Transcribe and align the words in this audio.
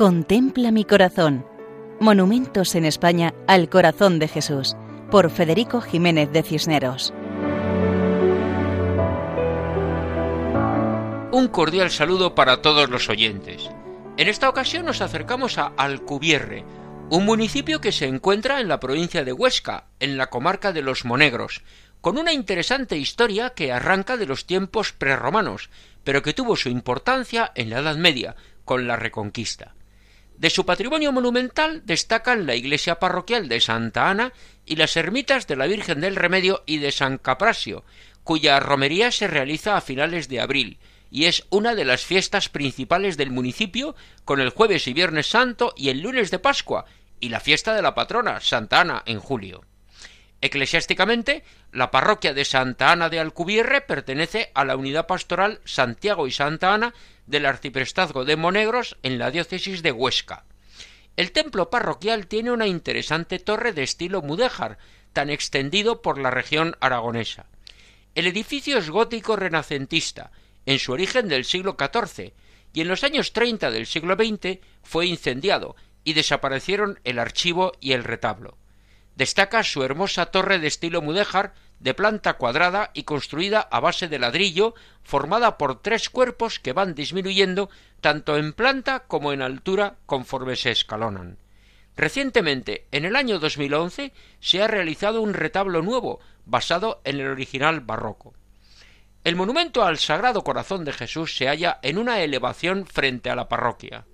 Contempla 0.00 0.70
mi 0.70 0.86
corazón. 0.86 1.44
Monumentos 2.00 2.74
en 2.74 2.86
España 2.86 3.34
al 3.46 3.68
corazón 3.68 4.18
de 4.18 4.28
Jesús, 4.28 4.74
por 5.10 5.30
Federico 5.30 5.82
Jiménez 5.82 6.32
de 6.32 6.42
Cisneros. 6.42 7.12
Un 11.32 11.48
cordial 11.48 11.90
saludo 11.90 12.34
para 12.34 12.62
todos 12.62 12.88
los 12.88 13.10
oyentes. 13.10 13.68
En 14.16 14.28
esta 14.28 14.48
ocasión 14.48 14.86
nos 14.86 15.02
acercamos 15.02 15.58
a 15.58 15.66
Alcubierre, 15.76 16.64
un 17.10 17.26
municipio 17.26 17.82
que 17.82 17.92
se 17.92 18.06
encuentra 18.06 18.58
en 18.60 18.68
la 18.68 18.80
provincia 18.80 19.22
de 19.22 19.34
Huesca, 19.34 19.88
en 20.00 20.16
la 20.16 20.30
comarca 20.30 20.72
de 20.72 20.80
los 20.80 21.04
Monegros, 21.04 21.60
con 22.00 22.16
una 22.16 22.32
interesante 22.32 22.96
historia 22.96 23.50
que 23.50 23.70
arranca 23.70 24.16
de 24.16 24.24
los 24.24 24.46
tiempos 24.46 24.94
prerromanos, 24.94 25.68
pero 26.04 26.22
que 26.22 26.32
tuvo 26.32 26.56
su 26.56 26.70
importancia 26.70 27.52
en 27.54 27.68
la 27.68 27.80
Edad 27.80 27.96
Media, 27.96 28.34
con 28.64 28.86
la 28.86 28.96
Reconquista. 28.96 29.74
De 30.40 30.48
su 30.48 30.64
patrimonio 30.64 31.12
monumental 31.12 31.82
destacan 31.84 32.46
la 32.46 32.54
iglesia 32.54 32.98
parroquial 32.98 33.46
de 33.46 33.60
Santa 33.60 34.08
Ana 34.08 34.32
y 34.64 34.76
las 34.76 34.96
ermitas 34.96 35.46
de 35.46 35.54
la 35.54 35.66
Virgen 35.66 36.00
del 36.00 36.16
Remedio 36.16 36.62
y 36.64 36.78
de 36.78 36.92
San 36.92 37.18
Caprasio, 37.18 37.84
cuya 38.24 38.58
romería 38.58 39.12
se 39.12 39.28
realiza 39.28 39.76
a 39.76 39.82
finales 39.82 40.28
de 40.28 40.40
abril, 40.40 40.78
y 41.10 41.26
es 41.26 41.44
una 41.50 41.74
de 41.74 41.84
las 41.84 42.06
fiestas 42.06 42.48
principales 42.48 43.18
del 43.18 43.30
municipio, 43.30 43.94
con 44.24 44.40
el 44.40 44.48
jueves 44.48 44.88
y 44.88 44.94
viernes 44.94 45.26
santo 45.26 45.74
y 45.76 45.90
el 45.90 46.00
lunes 46.00 46.30
de 46.30 46.38
Pascua, 46.38 46.86
y 47.20 47.28
la 47.28 47.40
fiesta 47.40 47.74
de 47.74 47.82
la 47.82 47.94
patrona, 47.94 48.40
Santa 48.40 48.80
Ana, 48.80 49.02
en 49.04 49.20
julio. 49.20 49.66
Eclesiásticamente, 50.42 51.44
la 51.70 51.90
parroquia 51.90 52.32
de 52.32 52.46
Santa 52.46 52.92
Ana 52.92 53.10
de 53.10 53.20
Alcubierre 53.20 53.82
pertenece 53.82 54.50
a 54.54 54.64
la 54.64 54.76
unidad 54.76 55.06
pastoral 55.06 55.60
Santiago 55.64 56.26
y 56.26 56.32
Santa 56.32 56.72
Ana 56.72 56.94
del 57.26 57.44
arciprestazgo 57.44 58.24
de 58.24 58.36
Monegros 58.36 58.96
en 59.02 59.18
la 59.18 59.30
diócesis 59.30 59.82
de 59.82 59.92
Huesca. 59.92 60.44
El 61.16 61.32
templo 61.32 61.68
parroquial 61.68 62.26
tiene 62.26 62.52
una 62.52 62.66
interesante 62.66 63.38
torre 63.38 63.72
de 63.72 63.82
estilo 63.82 64.22
mudéjar, 64.22 64.78
tan 65.12 65.28
extendido 65.28 66.00
por 66.00 66.18
la 66.18 66.30
región 66.30 66.76
aragonesa. 66.80 67.46
El 68.14 68.26
edificio 68.26 68.78
es 68.78 68.88
gótico 68.88 69.36
renacentista, 69.36 70.30
en 70.64 70.78
su 70.78 70.92
origen 70.92 71.28
del 71.28 71.44
siglo 71.44 71.76
XIV, 71.78 72.32
y 72.72 72.80
en 72.80 72.88
los 72.88 73.04
años 73.04 73.32
treinta 73.32 73.70
del 73.70 73.86
siglo 73.86 74.14
XX 74.14 74.58
fue 74.82 75.06
incendiado 75.06 75.76
y 76.04 76.14
desaparecieron 76.14 76.98
el 77.04 77.18
archivo 77.18 77.72
y 77.80 77.92
el 77.92 78.04
retablo. 78.04 78.56
Destaca 79.20 79.62
su 79.64 79.82
hermosa 79.82 80.24
torre 80.24 80.58
de 80.58 80.66
estilo 80.66 81.02
mudéjar, 81.02 81.52
de 81.78 81.92
planta 81.92 82.38
cuadrada 82.38 82.90
y 82.94 83.02
construida 83.02 83.60
a 83.60 83.78
base 83.78 84.08
de 84.08 84.18
ladrillo, 84.18 84.74
formada 85.02 85.58
por 85.58 85.82
tres 85.82 86.08
cuerpos 86.08 86.58
que 86.58 86.72
van 86.72 86.94
disminuyendo 86.94 87.68
tanto 88.00 88.38
en 88.38 88.54
planta 88.54 89.00
como 89.00 89.34
en 89.34 89.42
altura 89.42 89.96
conforme 90.06 90.56
se 90.56 90.70
escalonan. 90.70 91.36
Recientemente, 91.98 92.86
en 92.92 93.04
el 93.04 93.14
año 93.14 93.38
2011, 93.38 94.14
se 94.40 94.62
ha 94.62 94.68
realizado 94.68 95.20
un 95.20 95.34
retablo 95.34 95.82
nuevo, 95.82 96.20
basado 96.46 97.02
en 97.04 97.20
el 97.20 97.26
original 97.26 97.80
barroco. 97.80 98.32
El 99.22 99.36
monumento 99.36 99.84
al 99.84 99.98
Sagrado 99.98 100.42
Corazón 100.42 100.86
de 100.86 100.94
Jesús 100.94 101.36
se 101.36 101.46
halla 101.46 101.78
en 101.82 101.98
una 101.98 102.22
elevación 102.22 102.86
frente 102.86 103.28
a 103.28 103.36
la 103.36 103.50
parroquia. 103.50 104.06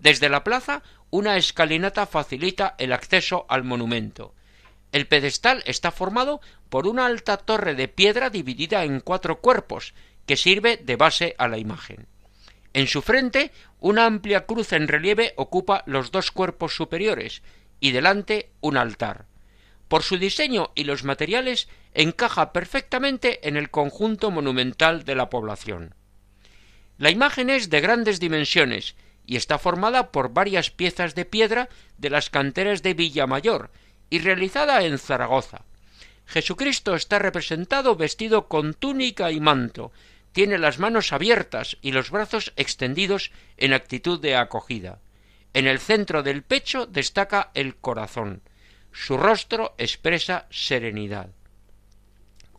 Desde 0.00 0.28
la 0.28 0.42
plaza, 0.42 0.82
una 1.10 1.36
escalinata 1.36 2.06
facilita 2.06 2.74
el 2.78 2.92
acceso 2.92 3.46
al 3.48 3.62
monumento. 3.62 4.34
El 4.92 5.06
pedestal 5.06 5.62
está 5.66 5.90
formado 5.90 6.40
por 6.68 6.86
una 6.86 7.06
alta 7.06 7.36
torre 7.36 7.74
de 7.74 7.88
piedra 7.88 8.30
dividida 8.30 8.84
en 8.84 9.00
cuatro 9.00 9.40
cuerpos, 9.40 9.94
que 10.26 10.36
sirve 10.36 10.76
de 10.76 10.96
base 10.96 11.34
a 11.38 11.48
la 11.48 11.58
imagen. 11.58 12.06
En 12.72 12.86
su 12.86 13.02
frente, 13.02 13.50
una 13.80 14.06
amplia 14.06 14.46
cruz 14.46 14.72
en 14.72 14.88
relieve 14.88 15.34
ocupa 15.36 15.82
los 15.86 16.10
dos 16.10 16.30
cuerpos 16.30 16.74
superiores, 16.74 17.42
y 17.80 17.92
delante 17.92 18.50
un 18.60 18.76
altar. 18.76 19.26
Por 19.88 20.02
su 20.02 20.18
diseño 20.18 20.70
y 20.74 20.84
los 20.84 21.04
materiales 21.04 21.68
encaja 21.94 22.52
perfectamente 22.52 23.48
en 23.48 23.56
el 23.56 23.70
conjunto 23.70 24.30
monumental 24.30 25.04
de 25.04 25.14
la 25.14 25.30
población. 25.30 25.94
La 26.98 27.10
imagen 27.10 27.48
es 27.48 27.70
de 27.70 27.80
grandes 27.80 28.20
dimensiones 28.20 28.96
y 29.24 29.36
está 29.36 29.58
formada 29.58 30.10
por 30.10 30.32
varias 30.32 30.70
piezas 30.70 31.14
de 31.14 31.24
piedra 31.24 31.68
de 31.96 32.10
las 32.10 32.28
canteras 32.28 32.82
de 32.82 32.94
Villamayor, 32.94 33.70
y 34.10 34.18
realizada 34.20 34.82
en 34.84 34.98
Zaragoza. 34.98 35.62
Jesucristo 36.26 36.94
está 36.94 37.18
representado 37.18 37.96
vestido 37.96 38.48
con 38.48 38.74
túnica 38.74 39.30
y 39.30 39.40
manto, 39.40 39.92
tiene 40.32 40.58
las 40.58 40.78
manos 40.78 41.12
abiertas 41.12 41.78
y 41.80 41.92
los 41.92 42.10
brazos 42.10 42.52
extendidos 42.56 43.32
en 43.56 43.72
actitud 43.72 44.20
de 44.20 44.36
acogida. 44.36 45.00
En 45.54 45.66
el 45.66 45.78
centro 45.78 46.22
del 46.22 46.42
pecho 46.42 46.86
destaca 46.86 47.50
el 47.54 47.76
corazón. 47.76 48.42
Su 48.92 49.16
rostro 49.16 49.74
expresa 49.78 50.46
serenidad. 50.50 51.30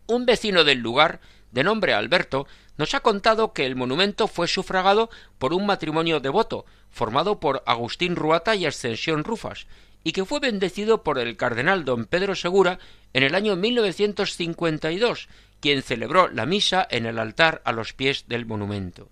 Un 0.08 0.26
vecino 0.26 0.64
del 0.64 0.80
lugar, 0.80 1.22
de 1.52 1.64
nombre 1.64 1.94
Alberto, 1.94 2.48
nos 2.78 2.94
ha 2.96 3.02
contado 3.02 3.54
que 3.54 3.66
el 3.66 3.76
monumento 3.76 4.28
fue 4.28 4.48
sufragado 4.48 5.10
por 5.38 5.54
un 5.54 5.66
matrimonio 5.66 6.20
devoto, 6.20 6.66
formado 6.90 7.40
por 7.40 7.62
Agustín 7.66 8.16
Ruata 8.16 8.56
y 8.56 8.66
Ascensión 8.66 9.24
Rufas, 9.24 9.68
y 10.04 10.12
que 10.12 10.26
fue 10.26 10.40
bendecido 10.40 11.04
por 11.04 11.20
el 11.20 11.38
cardenal 11.38 11.86
don 11.86 12.06
Pedro 12.06 12.36
Segura 12.36 12.80
en 13.14 13.24
el 13.24 13.36
año 13.36 13.56
1952, 13.56 15.28
quien 15.60 15.82
celebró 15.84 16.30
la 16.30 16.46
misa 16.46 16.88
en 16.90 17.06
el 17.06 17.20
altar 17.20 17.62
a 17.66 17.72
los 17.72 17.94
pies 17.94 18.26
del 18.28 18.46
monumento. 18.46 19.10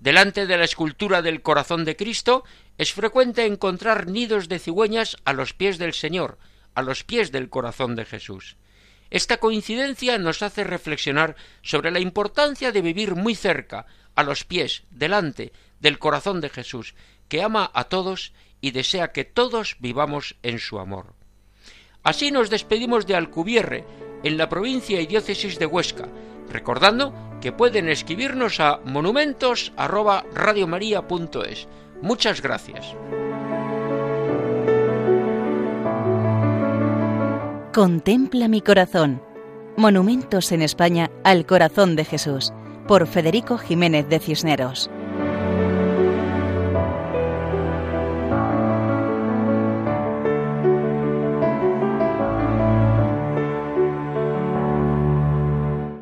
Delante 0.00 0.46
de 0.46 0.58
la 0.58 0.64
escultura 0.64 1.22
del 1.22 1.40
corazón 1.40 1.84
de 1.84 1.96
Cristo 1.96 2.44
es 2.76 2.92
frecuente 2.92 3.46
encontrar 3.46 4.06
nidos 4.06 4.48
de 4.48 4.58
cigüeñas 4.58 5.16
a 5.24 5.32
los 5.32 5.54
pies 5.54 5.78
del 5.78 5.94
Señor, 5.94 6.38
a 6.74 6.82
los 6.82 7.04
pies 7.04 7.32
del 7.32 7.48
corazón 7.48 7.94
de 7.96 8.04
Jesús. 8.04 8.56
Esta 9.10 9.38
coincidencia 9.38 10.18
nos 10.18 10.42
hace 10.42 10.64
reflexionar 10.64 11.36
sobre 11.62 11.90
la 11.90 12.00
importancia 12.00 12.72
de 12.72 12.82
vivir 12.82 13.14
muy 13.14 13.34
cerca, 13.34 13.86
a 14.14 14.22
los 14.22 14.44
pies, 14.44 14.84
delante 14.90 15.52
del 15.80 15.98
corazón 15.98 16.40
de 16.40 16.50
Jesús, 16.50 16.94
que 17.28 17.42
ama 17.42 17.70
a 17.74 17.84
todos 17.84 18.32
y 18.64 18.70
desea 18.70 19.12
que 19.12 19.24
todos 19.24 19.76
vivamos 19.78 20.36
en 20.42 20.58
su 20.58 20.78
amor. 20.78 21.12
Así 22.02 22.30
nos 22.30 22.48
despedimos 22.48 23.06
de 23.06 23.14
Alcubierre, 23.14 23.84
en 24.22 24.38
la 24.38 24.48
provincia 24.48 25.02
y 25.02 25.06
diócesis 25.06 25.58
de 25.58 25.66
Huesca, 25.66 26.08
recordando 26.48 27.12
que 27.42 27.52
pueden 27.52 27.90
escribirnos 27.90 28.60
a 28.60 28.80
monumentos@radiomaria.es. 28.86 31.68
Muchas 32.00 32.40
gracias. 32.40 32.96
Contempla 37.74 38.48
mi 38.48 38.62
corazón. 38.62 39.22
Monumentos 39.76 40.52
en 40.52 40.62
España 40.62 41.10
al 41.22 41.44
corazón 41.44 41.96
de 41.96 42.06
Jesús, 42.06 42.54
por 42.88 43.06
Federico 43.06 43.58
Jiménez 43.58 44.08
de 44.08 44.20
Cisneros. 44.20 44.88